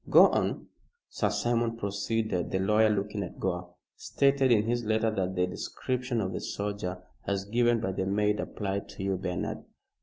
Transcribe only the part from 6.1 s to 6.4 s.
of